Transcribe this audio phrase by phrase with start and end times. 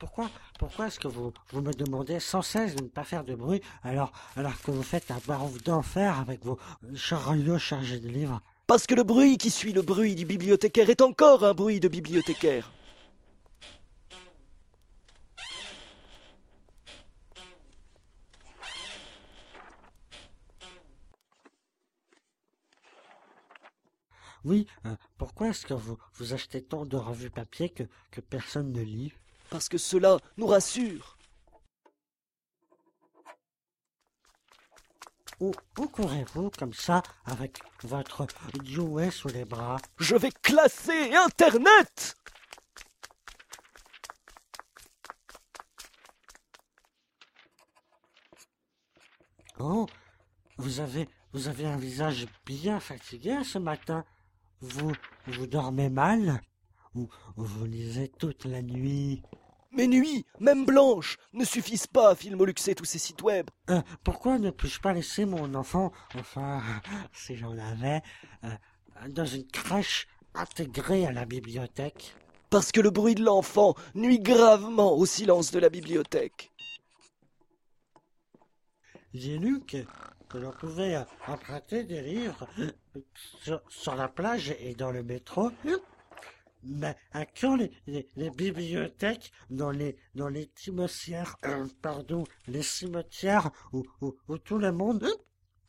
[0.00, 3.34] pourquoi, pourquoi est-ce que vous, vous me demandez sans cesse de ne pas faire de
[3.34, 6.58] bruit alors, alors que vous faites un baron d'enfer avec vos
[6.94, 8.40] chariots chargés de livres?
[8.66, 11.88] Parce que le bruit qui suit le bruit du bibliothécaire est encore un bruit de
[11.88, 12.72] bibliothécaire.
[24.42, 28.72] Oui, euh, pourquoi est-ce que vous, vous achetez tant de revues papier que, que personne
[28.72, 29.12] ne lit?
[29.50, 31.16] Parce que cela nous rassure.
[35.40, 38.26] Où, où courez-vous comme ça avec votre
[38.62, 39.78] jouet sous les bras?
[39.98, 42.14] Je vais classer Internet
[49.58, 49.86] Oh,
[50.56, 54.04] vous avez, vous avez un visage bien fatigué ce matin.
[54.60, 54.92] Vous,
[55.26, 56.40] vous dormez mal?
[56.94, 59.22] Ou vous lisez toute la nuit
[59.72, 63.48] Mes nuits, même blanches, ne suffisent pas à filmoluxer tous ces sites web.
[63.70, 66.60] Euh, Pourquoi ne puis-je pas laisser mon enfant, enfin,
[67.12, 68.02] si j'en avais,
[68.44, 68.48] euh,
[69.08, 72.16] dans une crèche intégrée à la bibliothèque?
[72.50, 76.50] Parce que le bruit de l'enfant nuit gravement au silence de la bibliothèque.
[79.14, 79.78] J'ai lu que,
[80.28, 80.96] que l'on pouvait
[81.28, 82.48] emprunter des livres
[83.42, 85.50] sur, sur la plage et dans le métro.
[86.62, 92.62] Mais à quand les, les, les bibliothèques dans les dans les cimetières, euh, pardon, les
[92.62, 95.08] cimetières où, où, où tout le monde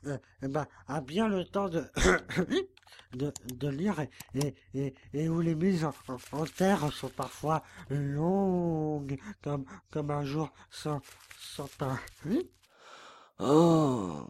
[0.05, 1.85] euh, eh ben, a bien le temps de
[3.13, 7.09] de, de lire et, et, et, et où les mises en, en- en terre sont
[7.09, 11.01] parfois longues comme comme un jour sans
[11.39, 11.99] sans pain.
[13.39, 14.27] Oh.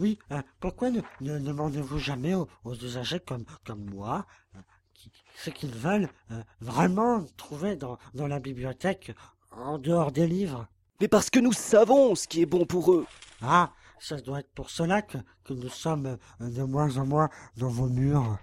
[0.00, 4.26] Oui, euh, pourquoi ne, ne demandez-vous jamais aux, aux usagers comme, comme moi
[4.56, 4.60] euh,
[4.94, 9.12] qui- ce qu'ils veulent euh, vraiment trouver dans, dans la bibliothèque
[9.50, 10.66] en dehors des livres?
[11.00, 13.06] Mais parce que nous savons ce qui est bon pour eux.
[13.42, 17.68] Ah, ça doit être pour cela que, que nous sommes de moins en moins dans
[17.68, 18.38] vos murs.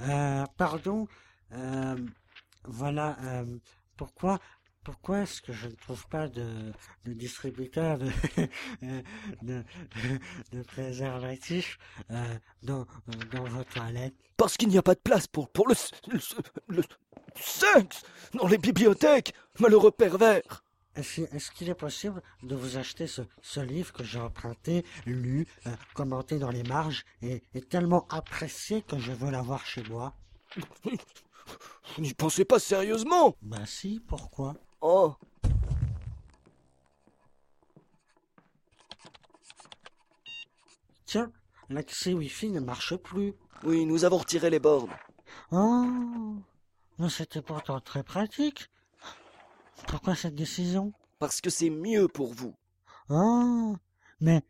[0.00, 1.06] Euh, pardon,
[1.52, 1.96] euh,
[2.64, 3.58] voilà, euh,
[3.98, 4.38] pourquoi,
[4.90, 6.72] pourquoi est-ce que je ne trouve pas de,
[7.04, 8.10] de distributeur de,
[8.82, 9.02] euh,
[9.40, 9.62] de,
[10.50, 11.78] de préservatifs
[12.10, 12.84] euh, dans,
[13.30, 14.16] dans vos toilettes?
[14.36, 15.76] Parce qu'il n'y a pas de place pour, pour le,
[16.66, 16.82] le,
[17.36, 18.02] sexe
[18.34, 20.64] dans les bibliothèques, malheureux pervers.
[20.96, 25.46] Est-ce est-ce qu'il est possible de vous acheter ce, ce livre que j'ai emprunté, lu,
[25.68, 30.16] euh, commenté dans les marges et, et tellement apprécié que je veux l'avoir chez moi?
[30.82, 30.90] Vous
[31.98, 33.36] n'y pensez pas sérieusement.
[33.40, 34.56] Bah si, pourquoi?
[34.80, 35.14] Oh.
[41.04, 41.30] Tiens,
[41.68, 43.34] l'accès Wi-Fi ne marche plus.
[43.64, 44.96] Oui, nous avons retiré les bornes.
[45.52, 46.36] Oh,
[46.98, 48.70] mais c'était pourtant très pratique.
[49.86, 50.92] Pourquoi cette décision?
[51.18, 52.54] Parce que c'est mieux pour vous.
[53.10, 53.76] Oh,
[54.20, 54.42] mais,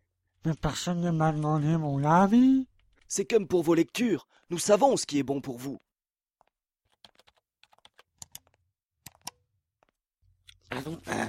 [0.44, 2.68] mais personne ne m'a demandé mon avis.
[3.08, 4.28] C'est comme pour vos lectures.
[4.50, 5.80] Nous savons ce qui est bon pour vous.
[10.82, 11.24] Pardon, euh,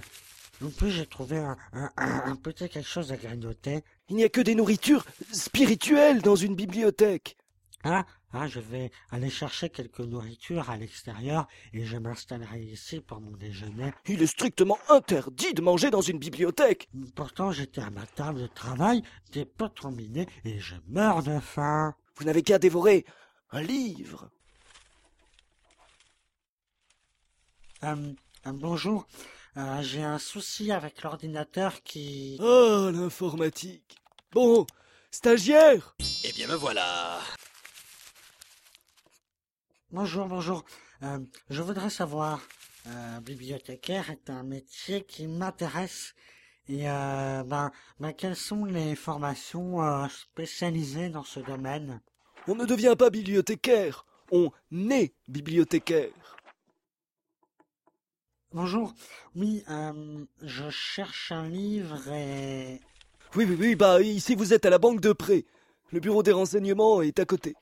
[0.62, 3.84] non plus j'ai trouvé un, un, un- petit quelque chose à grignoter.
[4.08, 7.36] Il n'y a que des nourritures spirituelles dans une bibliothèque.
[7.84, 13.20] Ah, ah, je vais aller chercher quelques nourritures à l'extérieur et je m'installerai ici pour
[13.20, 13.92] mon déjeuner.
[14.08, 16.88] Il est strictement interdit de manger dans une bibliothèque.
[17.16, 21.94] Pourtant, j'étais à ma table de travail, des potes combinés et je meurs de faim.
[22.16, 23.06] Vous n'avez qu'à dévorer
[23.52, 24.30] un livre.
[27.84, 28.14] Euh,
[28.46, 29.08] euh, bonjour,
[29.58, 32.38] Euh, j'ai un souci avec l'ordinateur qui...
[32.42, 33.98] Ah, l'informatique.
[34.32, 34.66] Bon,
[35.12, 37.20] stagiaire Eh bien me voilà.
[39.92, 40.64] Bonjour, bonjour.
[41.04, 41.20] Euh,
[41.50, 42.40] je voudrais savoir,
[42.88, 46.16] euh, bibliothécaire est un métier qui m'intéresse.
[46.70, 52.00] Et euh, ben, ben, quelles sont les formations euh, spécialisées dans ce domaine?
[52.48, 54.50] On ne devient pas bibliothécaire, on
[54.90, 56.38] est bibliothécaire.
[58.54, 58.94] Bonjour.
[59.34, 62.82] Oui, euh, je cherche un livre et...
[63.34, 65.46] Oui, oui, oui, bah ici vous êtes à la banque de prêt.
[65.94, 67.56] Le bureau des renseignements est à côté.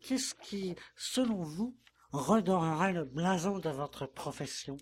[0.00, 1.74] Qu'est-ce qui, selon vous,
[2.12, 4.76] redorerait le blason de votre profession?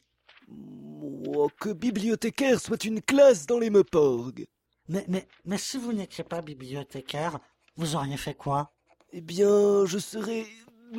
[0.50, 4.46] Oh, que bibliothécaire soit une classe dans les meuporgues.
[4.88, 7.38] mais, mais, mais si vous n'étiez pas bibliothécaire,
[7.76, 8.72] vous auriez fait quoi?
[9.12, 10.46] Eh bien, je serai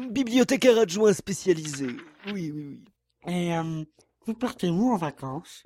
[0.09, 1.87] bibliothécaire adjoint spécialisé.
[2.27, 2.83] Oui, oui, oui.
[3.27, 3.83] Et euh,
[4.25, 5.63] vous partez où en vacances?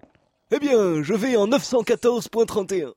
[0.52, 2.94] Eh bien, je vais en 914.31.